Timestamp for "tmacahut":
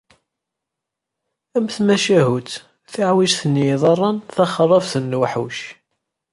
1.75-2.49